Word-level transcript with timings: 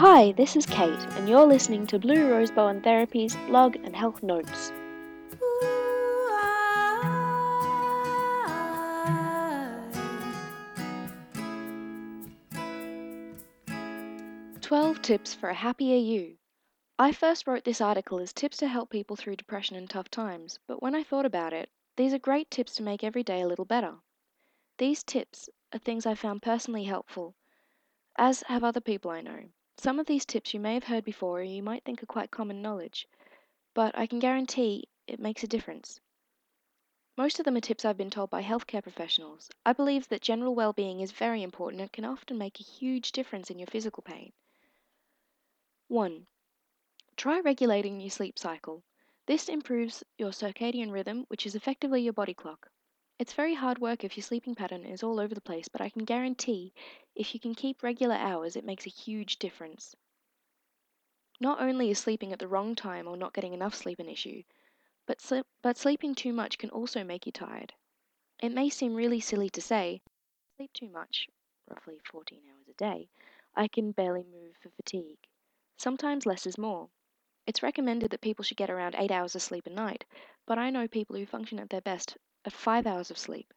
Hi, 0.00 0.30
this 0.30 0.54
is 0.54 0.64
Kate, 0.64 1.06
and 1.16 1.28
you're 1.28 1.44
listening 1.44 1.84
to 1.88 1.98
Blue 1.98 2.30
Rose 2.30 2.52
Bowen 2.52 2.80
Therapy's 2.80 3.34
blog 3.48 3.74
and 3.82 3.96
health 3.96 4.22
notes. 4.22 4.70
Twelve 14.60 15.02
tips 15.02 15.34
for 15.34 15.48
a 15.48 15.54
happier 15.54 15.96
you. 15.96 16.36
I 16.96 17.10
first 17.10 17.48
wrote 17.48 17.64
this 17.64 17.80
article 17.80 18.20
as 18.20 18.32
tips 18.32 18.58
to 18.58 18.68
help 18.68 18.90
people 18.90 19.16
through 19.16 19.34
depression 19.34 19.74
and 19.74 19.90
tough 19.90 20.12
times, 20.12 20.60
but 20.68 20.80
when 20.80 20.94
I 20.94 21.02
thought 21.02 21.26
about 21.26 21.52
it, 21.52 21.70
these 21.96 22.14
are 22.14 22.20
great 22.20 22.52
tips 22.52 22.76
to 22.76 22.84
make 22.84 23.02
every 23.02 23.24
day 23.24 23.40
a 23.40 23.48
little 23.48 23.64
better. 23.64 23.94
These 24.78 25.02
tips 25.02 25.48
are 25.72 25.80
things 25.80 26.06
I 26.06 26.14
found 26.14 26.40
personally 26.40 26.84
helpful, 26.84 27.34
as 28.16 28.44
have 28.46 28.62
other 28.62 28.80
people 28.80 29.10
I 29.10 29.22
know. 29.22 29.40
Some 29.80 30.00
of 30.00 30.06
these 30.06 30.26
tips 30.26 30.52
you 30.52 30.58
may 30.58 30.74
have 30.74 30.84
heard 30.84 31.04
before 31.04 31.38
or 31.38 31.44
you 31.44 31.62
might 31.62 31.84
think 31.84 32.02
are 32.02 32.06
quite 32.06 32.32
common 32.32 32.60
knowledge, 32.60 33.06
but 33.74 33.96
I 33.96 34.08
can 34.08 34.18
guarantee 34.18 34.88
it 35.06 35.20
makes 35.20 35.44
a 35.44 35.46
difference. 35.46 36.00
Most 37.16 37.38
of 37.38 37.44
them 37.44 37.56
are 37.56 37.60
tips 37.60 37.84
I've 37.84 37.96
been 37.96 38.10
told 38.10 38.28
by 38.28 38.42
healthcare 38.42 38.82
professionals. 38.82 39.48
I 39.64 39.72
believe 39.72 40.08
that 40.08 40.20
general 40.20 40.56
well 40.56 40.72
being 40.72 40.98
is 41.00 41.12
very 41.12 41.44
important 41.44 41.80
and 41.80 41.92
can 41.92 42.04
often 42.04 42.36
make 42.36 42.58
a 42.58 42.64
huge 42.64 43.12
difference 43.12 43.50
in 43.50 43.58
your 43.60 43.68
physical 43.68 44.02
pain. 44.02 44.32
1. 45.86 46.26
Try 47.16 47.38
regulating 47.38 48.00
your 48.00 48.10
sleep 48.10 48.36
cycle. 48.36 48.82
This 49.26 49.48
improves 49.48 50.02
your 50.16 50.32
circadian 50.32 50.90
rhythm, 50.90 51.24
which 51.28 51.46
is 51.46 51.54
effectively 51.54 52.02
your 52.02 52.12
body 52.12 52.34
clock. 52.34 52.68
It's 53.20 53.32
very 53.32 53.54
hard 53.54 53.78
work 53.78 54.02
if 54.02 54.16
your 54.16 54.22
sleeping 54.24 54.54
pattern 54.54 54.84
is 54.84 55.02
all 55.02 55.20
over 55.20 55.34
the 55.34 55.40
place, 55.40 55.68
but 55.68 55.80
I 55.80 55.90
can 55.90 56.04
guarantee 56.04 56.72
if 57.18 57.34
you 57.34 57.40
can 57.40 57.54
keep 57.54 57.82
regular 57.82 58.14
hours, 58.14 58.54
it 58.54 58.64
makes 58.64 58.86
a 58.86 58.90
huge 58.90 59.40
difference. 59.40 59.96
Not 61.40 61.60
only 61.60 61.90
is 61.90 61.98
sleeping 61.98 62.32
at 62.32 62.38
the 62.38 62.46
wrong 62.46 62.76
time 62.76 63.08
or 63.08 63.16
not 63.16 63.34
getting 63.34 63.52
enough 63.52 63.74
sleep 63.74 63.98
an 63.98 64.08
issue, 64.08 64.44
but, 65.04 65.18
sli- 65.18 65.44
but 65.60 65.76
sleeping 65.76 66.14
too 66.14 66.32
much 66.32 66.58
can 66.58 66.70
also 66.70 67.02
make 67.02 67.26
you 67.26 67.32
tired. 67.32 67.74
It 68.40 68.52
may 68.52 68.70
seem 68.70 68.94
really 68.94 69.18
silly 69.18 69.50
to 69.50 69.60
say, 69.60 70.00
sleep 70.56 70.72
too 70.72 70.88
much, 70.88 71.28
roughly 71.66 71.98
14 72.04 72.40
hours 72.48 72.68
a 72.68 72.74
day, 72.74 73.08
I 73.56 73.66
can 73.66 73.90
barely 73.90 74.22
move 74.22 74.56
for 74.62 74.70
fatigue. 74.70 75.18
Sometimes 75.76 76.24
less 76.24 76.46
is 76.46 76.56
more. 76.56 76.88
It's 77.48 77.64
recommended 77.64 78.12
that 78.12 78.20
people 78.20 78.44
should 78.44 78.56
get 78.56 78.70
around 78.70 78.94
8 78.94 79.10
hours 79.10 79.34
of 79.34 79.42
sleep 79.42 79.66
a 79.66 79.70
night, 79.70 80.04
but 80.46 80.56
I 80.56 80.70
know 80.70 80.86
people 80.86 81.16
who 81.16 81.26
function 81.26 81.58
at 81.58 81.70
their 81.70 81.80
best 81.80 82.16
at 82.44 82.52
5 82.52 82.86
hours 82.86 83.10
of 83.10 83.18
sleep. 83.18 83.52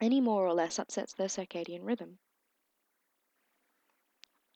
Any 0.00 0.20
more 0.20 0.46
or 0.46 0.54
less 0.54 0.78
upsets 0.78 1.12
their 1.12 1.28
circadian 1.28 1.84
rhythm. 1.84 2.20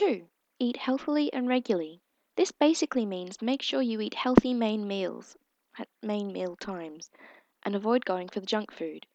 2. 0.00 0.26
Eat 0.58 0.78
healthily 0.78 1.30
and 1.30 1.46
regularly. 1.46 2.00
This 2.34 2.52
basically 2.52 3.04
means 3.04 3.42
make 3.42 3.60
sure 3.60 3.82
you 3.82 4.00
eat 4.00 4.14
healthy 4.14 4.54
main 4.54 4.88
meals 4.88 5.36
at 5.76 5.90
main 6.02 6.32
meal 6.32 6.56
times 6.56 7.10
and 7.64 7.76
avoid 7.76 8.06
going 8.06 8.30
for 8.30 8.40
the 8.40 8.46
junk 8.46 8.72
food. 8.72 9.06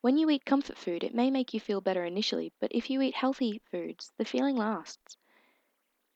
When 0.00 0.16
you 0.16 0.30
eat 0.30 0.46
comfort 0.46 0.78
food, 0.78 1.04
it 1.04 1.14
may 1.14 1.30
make 1.30 1.52
you 1.52 1.60
feel 1.60 1.82
better 1.82 2.06
initially, 2.06 2.54
but 2.58 2.72
if 2.74 2.88
you 2.88 3.02
eat 3.02 3.14
healthy 3.14 3.60
foods, 3.70 4.14
the 4.16 4.24
feeling 4.24 4.56
lasts. 4.56 5.18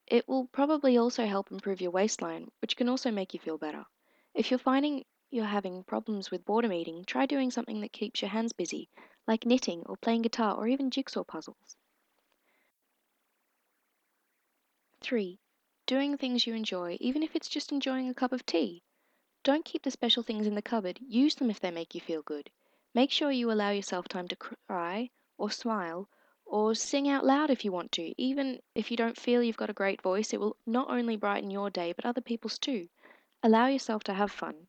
It 0.06 0.26
will 0.26 0.46
probably 0.46 0.96
also 0.96 1.26
help 1.26 1.52
improve 1.52 1.82
your 1.82 1.90
waistline, 1.90 2.50
which 2.62 2.78
can 2.78 2.88
also 2.88 3.10
make 3.10 3.34
you 3.34 3.40
feel 3.40 3.58
better. 3.58 3.84
If 4.32 4.50
you're 4.50 4.56
finding 4.56 5.04
you're 5.32 5.44
having 5.44 5.84
problems 5.84 6.30
with 6.30 6.46
boredom 6.46 6.72
eating, 6.72 7.04
try 7.04 7.26
doing 7.26 7.50
something 7.50 7.82
that 7.82 7.92
keeps 7.92 8.22
your 8.22 8.30
hands 8.30 8.54
busy, 8.54 8.88
like 9.26 9.44
knitting 9.44 9.82
or 9.84 9.98
playing 9.98 10.22
guitar 10.22 10.56
or 10.56 10.66
even 10.66 10.90
jigsaw 10.90 11.24
puzzles. 11.24 11.76
3. 15.04 15.38
Doing 15.84 16.16
things 16.16 16.46
you 16.46 16.54
enjoy, 16.54 16.96
even 16.98 17.22
if 17.22 17.36
it's 17.36 17.50
just 17.50 17.70
enjoying 17.70 18.08
a 18.08 18.14
cup 18.14 18.32
of 18.32 18.46
tea. 18.46 18.82
Don't 19.42 19.66
keep 19.66 19.82
the 19.82 19.90
special 19.90 20.22
things 20.22 20.46
in 20.46 20.54
the 20.54 20.62
cupboard, 20.62 20.98
use 21.02 21.34
them 21.34 21.50
if 21.50 21.60
they 21.60 21.70
make 21.70 21.94
you 21.94 22.00
feel 22.00 22.22
good. 22.22 22.50
Make 22.94 23.10
sure 23.10 23.30
you 23.30 23.52
allow 23.52 23.68
yourself 23.70 24.08
time 24.08 24.28
to 24.28 24.36
cry 24.36 25.10
or 25.36 25.50
smile 25.50 26.08
or 26.46 26.74
sing 26.74 27.06
out 27.06 27.26
loud 27.26 27.50
if 27.50 27.66
you 27.66 27.70
want 27.70 27.92
to. 27.92 28.14
Even 28.16 28.62
if 28.74 28.90
you 28.90 28.96
don't 28.96 29.18
feel 29.18 29.42
you've 29.42 29.58
got 29.58 29.68
a 29.68 29.74
great 29.74 30.00
voice, 30.00 30.32
it 30.32 30.40
will 30.40 30.56
not 30.64 30.88
only 30.88 31.16
brighten 31.16 31.50
your 31.50 31.68
day 31.68 31.92
but 31.92 32.06
other 32.06 32.22
people's 32.22 32.58
too. 32.58 32.88
Allow 33.42 33.66
yourself 33.66 34.04
to 34.04 34.14
have 34.14 34.32
fun. 34.32 34.68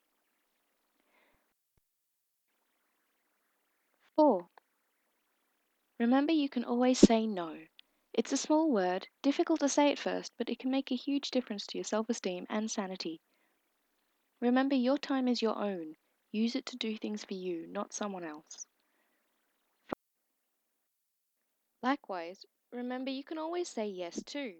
4. 4.17 4.49
Remember 5.97 6.33
you 6.33 6.49
can 6.49 6.65
always 6.65 6.99
say 6.99 7.25
no. 7.25 7.57
It's 8.17 8.31
a 8.31 8.37
small 8.37 8.71
word, 8.71 9.09
difficult 9.21 9.59
to 9.59 9.67
say 9.67 9.91
at 9.91 9.99
first, 9.99 10.31
but 10.37 10.49
it 10.49 10.57
can 10.57 10.71
make 10.71 10.89
a 10.89 10.95
huge 10.95 11.31
difference 11.31 11.67
to 11.67 11.77
your 11.77 11.83
self 11.83 12.09
esteem 12.09 12.47
and 12.49 12.71
sanity. 12.71 13.19
Remember 14.39 14.73
your 14.73 14.97
time 14.97 15.27
is 15.27 15.41
your 15.41 15.57
own. 15.57 15.97
Use 16.31 16.55
it 16.55 16.65
to 16.67 16.77
do 16.77 16.95
things 16.97 17.25
for 17.25 17.33
you, 17.33 17.67
not 17.67 17.91
someone 17.91 18.23
else. 18.23 18.67
Likewise, 21.83 22.45
remember 22.71 23.11
you 23.11 23.23
can 23.23 23.37
always 23.37 23.67
say 23.67 23.87
yes 23.87 24.23
too. 24.23 24.55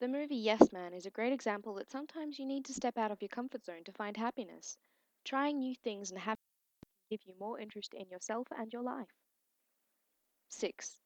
The 0.00 0.08
movie 0.08 0.36
Yes 0.36 0.72
Man 0.72 0.94
is 0.94 1.04
a 1.04 1.10
great 1.10 1.32
example 1.34 1.74
that 1.74 1.90
sometimes 1.90 2.38
you 2.38 2.46
need 2.46 2.64
to 2.64 2.72
step 2.74 2.96
out 2.96 3.10
of 3.10 3.20
your 3.20 3.28
comfort 3.28 3.64
zone 3.66 3.84
to 3.84 3.92
find 3.92 4.16
happiness. 4.16 4.78
Trying 5.24 5.58
new 5.58 5.74
things 5.74 6.10
and 6.10 6.18
happiness 6.18 6.40
give 7.10 7.20
you 7.26 7.34
more 7.38 7.60
interest 7.60 7.92
in 7.92 8.08
yourself 8.08 8.48
and 8.56 8.72
your 8.72 8.82
life. 8.82 9.12
6. 10.48 10.98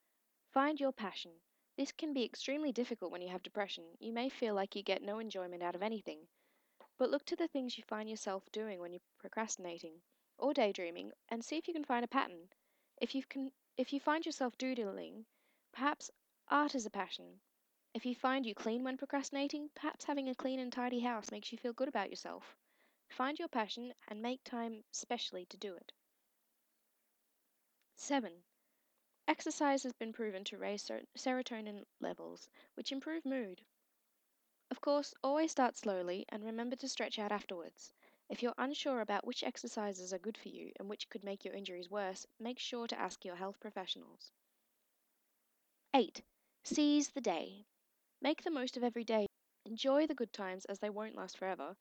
Find 0.53 0.79
your 0.79 0.93
passion. 0.93 1.33
This 1.77 1.93
can 1.93 2.13
be 2.13 2.25
extremely 2.25 2.71
difficult 2.71 3.11
when 3.11 3.23
you 3.23 3.29
have 3.29 3.43
depression. 3.43 3.97
You 3.99 4.13
may 4.13 4.29
feel 4.29 4.55
like 4.55 4.77
you 4.77 4.83
get 4.83 5.03
no 5.03 5.19
enjoyment 5.19 5.63
out 5.63 5.75
of 5.75 5.83
anything. 5.83 6.29
But 6.99 7.11
look 7.11 7.25
to 7.27 7.37
the 7.37 7.49
things 7.49 7.79
you 7.79 7.85
find 7.85 8.09
yourself 8.09 8.51
doing 8.53 8.79
when 8.79 8.93
you're 8.93 9.01
procrastinating 9.19 10.03
or 10.37 10.53
daydreaming 10.53 11.13
and 11.29 11.45
see 11.45 11.57
if 11.57 11.67
you 11.67 11.73
can 11.75 11.85
find 11.85 12.05
a 12.05 12.09
pattern. 12.09 12.51
If 13.01 13.15
you 13.15 13.25
can 13.25 13.53
if 13.77 13.93
you 13.93 14.01
find 14.01 14.27
yourself 14.27 14.59
doodling, 14.59 15.25
perhaps 15.73 16.11
art 16.49 16.75
is 16.75 16.85
a 16.85 16.91
passion. 16.91 17.41
If 17.95 18.05
you 18.05 18.15
find 18.15 18.45
you 18.45 18.55
clean 18.55 18.85
when 18.85 18.99
procrastinating, 18.99 19.71
perhaps 19.75 20.05
having 20.05 20.29
a 20.29 20.35
clean 20.35 20.61
and 20.61 20.71
tidy 20.71 21.01
house 21.01 21.31
makes 21.31 21.53
you 21.53 21.59
feel 21.59 21.73
good 21.73 21.89
about 21.89 22.11
yourself. 22.11 22.57
Find 23.09 23.39
your 23.39 23.49
passion 23.49 23.95
and 24.09 24.21
make 24.21 24.45
time 24.45 24.85
specially 24.93 25.47
to 25.47 25.57
do 25.57 25.75
it. 25.75 25.93
7. 27.97 28.45
Exercise 29.27 29.83
has 29.83 29.93
been 29.93 30.13
proven 30.13 30.45
to 30.45 30.59
raise 30.59 30.83
ser- 30.83 31.03
serotonin 31.17 31.85
levels, 32.01 32.49
which 32.75 32.93
improve 32.93 33.25
mood. 33.25 33.63
Of 34.71 34.81
course, 34.81 35.15
always 35.23 35.51
start 35.51 35.77
slowly 35.77 36.25
and 36.31 36.43
remember 36.45 36.77
to 36.77 36.89
stretch 36.89 37.19
out 37.19 37.31
afterwards. 37.31 37.93
If 38.29 38.43
you're 38.43 38.55
unsure 38.57 39.01
about 39.01 39.27
which 39.27 39.45
exercises 39.45 40.13
are 40.13 40.19
good 40.19 40.37
for 40.39 40.49
you 40.49 40.73
and 40.77 40.89
which 40.89 41.09
could 41.11 41.23
make 41.23 41.45
your 41.45 41.55
injuries 41.55 41.91
worse, 41.91 42.27
make 42.39 42.59
sure 42.59 42.87
to 42.89 42.99
ask 42.99 43.25
your 43.25 43.37
health 43.37 43.61
professionals. 43.61 44.33
8. 45.95 46.23
Seize 46.65 47.11
the 47.11 47.21
day. 47.21 47.67
Make 48.21 48.43
the 48.43 48.51
most 48.51 48.77
of 48.77 48.85
every 48.85 49.05
day. 49.05 49.27
Enjoy 49.65 50.07
the 50.07 50.15
good 50.15 50.33
times 50.33 50.65
as 50.67 50.79
they 50.79 50.91
won't 50.91 51.15
last 51.15 51.37
forever, 51.37 51.77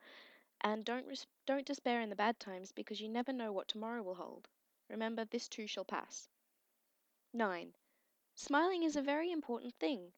and 0.61 0.85
don't, 0.85 1.07
res- 1.07 1.27
don't 1.45 1.65
despair 1.65 2.01
in 2.01 2.09
the 2.09 2.15
bad 2.15 2.39
times 2.39 2.71
because 2.71 3.01
you 3.01 3.09
never 3.09 3.33
know 3.33 3.51
what 3.51 3.67
tomorrow 3.67 4.03
will 4.03 4.15
hold. 4.15 4.49
Remember, 4.89 5.25
this 5.25 5.47
too 5.47 5.67
shall 5.67 5.85
pass. 5.85 6.29
9. 7.33 7.73
Smiling 8.35 8.83
is 8.83 8.95
a 8.95 9.01
very 9.01 9.31
important 9.31 9.73
thing. 9.75 10.11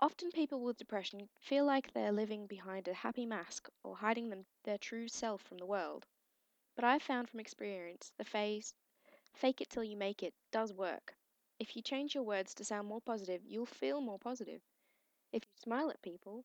Often 0.00 0.32
people 0.32 0.60
with 0.62 0.76
depression 0.76 1.28
feel 1.40 1.64
like 1.64 1.92
they're 1.92 2.12
living 2.12 2.46
behind 2.46 2.88
a 2.88 2.94
happy 2.94 3.26
mask 3.26 3.68
or 3.82 3.96
hiding 3.96 4.46
their 4.64 4.78
true 4.78 5.08
self 5.08 5.42
from 5.42 5.58
the 5.58 5.66
world. 5.66 6.06
But 6.76 6.84
I've 6.84 7.02
found 7.02 7.28
from 7.28 7.40
experience 7.40 8.12
the 8.18 8.24
phrase, 8.24 8.74
fake 9.34 9.60
it 9.60 9.70
till 9.70 9.84
you 9.84 9.96
make 9.96 10.22
it, 10.22 10.34
does 10.52 10.72
work. 10.72 11.16
If 11.58 11.76
you 11.76 11.82
change 11.82 12.14
your 12.14 12.24
words 12.24 12.54
to 12.54 12.64
sound 12.64 12.88
more 12.88 13.00
positive, 13.00 13.44
you'll 13.44 13.66
feel 13.66 14.00
more 14.00 14.18
positive. 14.18 14.62
If 15.32 15.44
you 15.44 15.56
smile 15.62 15.90
at 15.90 16.02
people, 16.02 16.44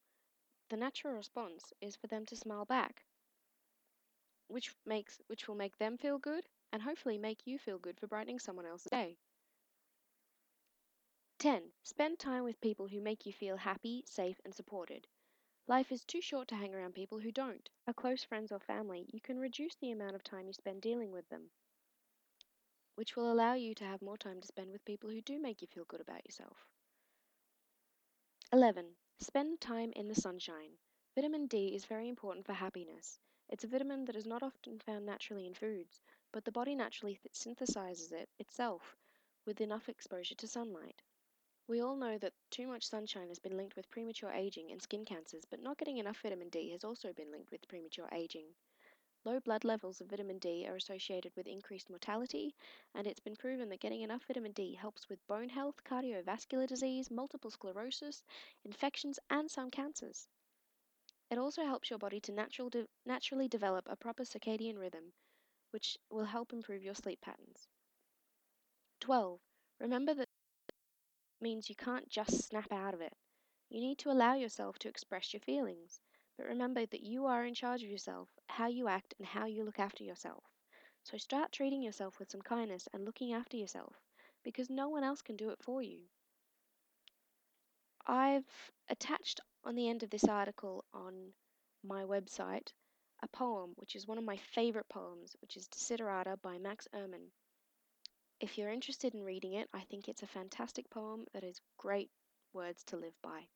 the 0.69 0.77
natural 0.77 1.13
response 1.15 1.74
is 1.81 1.95
for 1.95 2.07
them 2.07 2.25
to 2.27 2.36
smile 2.36 2.65
back, 2.65 3.06
which 4.47 4.75
makes 4.86 5.21
which 5.27 5.47
will 5.47 5.56
make 5.56 5.77
them 5.77 5.97
feel 5.97 6.18
good 6.19 6.47
and 6.71 6.81
hopefully 6.81 7.18
make 7.18 7.47
you 7.47 7.59
feel 7.59 7.80
good 7.80 8.00
for 8.00 8.07
brightening 8.07 8.39
someone 8.39 8.65
else's 8.65 8.92
day. 8.92 9.18
10. 11.41 11.71
Spend 11.81 12.19
time 12.19 12.43
with 12.43 12.61
people 12.61 12.88
who 12.88 13.01
make 13.01 13.25
you 13.25 13.33
feel 13.33 13.57
happy, 13.57 14.03
safe, 14.05 14.39
and 14.45 14.53
supported. 14.53 15.07
Life 15.67 15.91
is 15.91 16.05
too 16.05 16.21
short 16.21 16.47
to 16.49 16.55
hang 16.55 16.75
around 16.75 16.93
people 16.93 17.17
who 17.17 17.31
don't. 17.31 17.67
Are 17.88 17.95
close 17.95 18.23
friends 18.23 18.51
or 18.51 18.59
family, 18.59 19.07
you 19.11 19.19
can 19.19 19.39
reduce 19.39 19.73
the 19.77 19.89
amount 19.89 20.13
of 20.13 20.23
time 20.23 20.45
you 20.45 20.53
spend 20.53 20.83
dealing 20.83 21.11
with 21.11 21.27
them, 21.29 21.49
which 22.93 23.15
will 23.15 23.31
allow 23.31 23.55
you 23.55 23.73
to 23.73 23.85
have 23.85 24.03
more 24.03 24.19
time 24.19 24.39
to 24.39 24.45
spend 24.45 24.71
with 24.71 24.85
people 24.85 25.09
who 25.09 25.19
do 25.19 25.39
make 25.39 25.63
you 25.63 25.67
feel 25.67 25.83
good 25.85 25.99
about 25.99 26.23
yourself. 26.27 26.67
11. 28.53 28.85
Spend 29.17 29.59
time 29.59 29.91
in 29.95 30.07
the 30.07 30.13
sunshine. 30.13 30.77
Vitamin 31.15 31.47
D 31.47 31.73
is 31.73 31.85
very 31.85 32.07
important 32.07 32.45
for 32.45 32.53
happiness. 32.53 33.17
It's 33.49 33.63
a 33.63 33.67
vitamin 33.67 34.05
that 34.05 34.15
is 34.15 34.27
not 34.27 34.44
often 34.44 34.77
found 34.77 35.07
naturally 35.07 35.47
in 35.47 35.55
foods, 35.55 36.01
but 36.31 36.45
the 36.45 36.51
body 36.51 36.75
naturally 36.75 37.19
synthesizes 37.33 38.11
it 38.11 38.29
itself 38.37 38.95
with 39.47 39.59
enough 39.59 39.89
exposure 39.89 40.35
to 40.35 40.47
sunlight. 40.47 41.01
We 41.71 41.81
all 41.81 41.95
know 41.95 42.18
that 42.18 42.33
too 42.50 42.68
much 42.68 42.85
sunshine 42.85 43.29
has 43.29 43.39
been 43.39 43.56
linked 43.56 43.77
with 43.77 43.89
premature 43.89 44.33
aging 44.33 44.73
and 44.73 44.81
skin 44.81 45.06
cancers, 45.06 45.45
but 45.45 45.62
not 45.62 45.77
getting 45.77 46.00
enough 46.00 46.19
vitamin 46.21 46.50
D 46.50 46.71
has 46.71 46.83
also 46.83 47.13
been 47.13 47.31
linked 47.31 47.50
with 47.50 47.65
premature 47.69 48.09
aging. 48.12 48.53
Low 49.23 49.39
blood 49.39 49.63
levels 49.63 50.01
of 50.01 50.09
vitamin 50.09 50.38
D 50.39 50.68
are 50.68 50.75
associated 50.75 51.33
with 51.38 51.47
increased 51.47 51.89
mortality, 51.89 52.56
and 52.94 53.07
it's 53.07 53.21
been 53.21 53.38
proven 53.38 53.69
that 53.69 53.79
getting 53.79 54.01
enough 54.01 54.25
vitamin 54.25 54.51
D 54.51 54.73
helps 54.73 55.07
with 55.07 55.25
bone 55.27 55.47
health, 55.47 55.83
cardiovascular 55.85 56.68
disease, 56.68 57.09
multiple 57.09 57.51
sclerosis, 57.51 58.23
infections, 58.65 59.18
and 59.29 59.50
some 59.50 59.71
cancers. 59.71 60.27
It 61.31 61.38
also 61.38 61.63
helps 61.63 61.89
your 61.89 62.00
body 62.00 62.19
to 62.19 62.31
natural 62.33 62.69
de- 62.69 62.88
naturally 63.06 63.47
develop 63.47 63.88
a 63.89 63.95
proper 63.95 64.23
circadian 64.23 64.77
rhythm, 64.77 65.13
which 65.71 65.97
will 66.09 66.25
help 66.25 66.53
improve 66.53 66.83
your 66.83 66.95
sleep 66.95 67.21
patterns. 67.21 67.69
12. 69.00 69.39
Remember 69.79 70.13
that 70.13 70.29
means 71.41 71.69
you 71.69 71.75
can't 71.75 72.09
just 72.09 72.47
snap 72.47 72.71
out 72.71 72.93
of 72.93 73.01
it. 73.01 73.13
You 73.69 73.79
need 73.79 73.97
to 73.99 74.11
allow 74.11 74.35
yourself 74.35 74.77
to 74.79 74.89
express 74.89 75.33
your 75.33 75.41
feelings. 75.41 75.99
But 76.38 76.47
remember 76.47 76.85
that 76.85 77.03
you 77.03 77.25
are 77.25 77.45
in 77.45 77.53
charge 77.53 77.83
of 77.83 77.89
yourself, 77.89 78.29
how 78.47 78.67
you 78.67 78.88
act, 78.88 79.13
and 79.17 79.27
how 79.27 79.45
you 79.45 79.63
look 79.63 79.79
after 79.79 80.03
yourself. 80.03 80.43
So 81.03 81.17
start 81.17 81.51
treating 81.51 81.81
yourself 81.81 82.19
with 82.19 82.31
some 82.31 82.41
kindness 82.41 82.88
and 82.93 83.05
looking 83.05 83.33
after 83.33 83.57
yourself, 83.57 83.95
because 84.43 84.69
no 84.69 84.89
one 84.89 85.03
else 85.03 85.21
can 85.21 85.35
do 85.35 85.49
it 85.49 85.59
for 85.61 85.81
you. 85.81 85.99
I've 88.07 88.71
attached 88.89 89.39
on 89.63 89.75
the 89.75 89.89
end 89.89 90.03
of 90.03 90.09
this 90.09 90.25
article 90.25 90.85
on 90.94 91.33
my 91.83 92.03
website 92.03 92.73
a 93.23 93.27
poem, 93.27 93.73
which 93.75 93.95
is 93.95 94.07
one 94.07 94.17
of 94.17 94.23
my 94.23 94.37
favorite 94.37 94.89
poems, 94.89 95.35
which 95.41 95.55
is 95.55 95.67
Desiderata 95.67 96.41
by 96.41 96.57
Max 96.57 96.87
Ehrmann. 96.94 97.29
If 98.41 98.57
you're 98.57 98.69
interested 98.69 99.13
in 99.15 99.23
reading 99.23 99.53
it, 99.53 99.69
I 99.73 99.85
think 99.85 100.09
it's 100.09 100.21
a 100.21 100.27
fantastic 100.27 100.89
poem 100.89 101.27
that 101.31 101.43
has 101.43 101.61
great 101.77 102.11
words 102.51 102.83
to 102.88 102.97
live 102.97 103.15
by. 103.21 103.47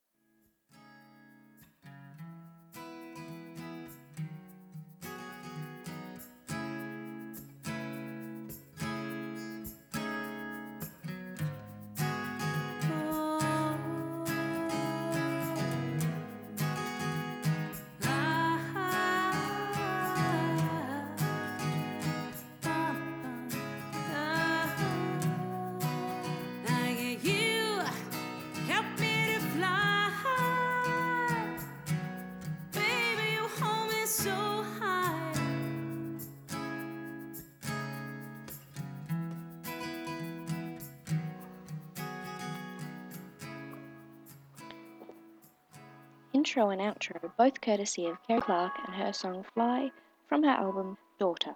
Intro 46.36 46.70
and 46.70 46.82
outro, 46.82 47.32
both 47.38 47.62
courtesy 47.62 48.08
of 48.08 48.22
Kerry 48.28 48.42
Clark 48.42 48.74
and 48.86 48.96
her 48.98 49.14
song 49.14 49.46
Fly 49.54 49.90
from 50.28 50.44
her 50.44 50.50
album 50.50 50.98
Daughter. 51.18 51.56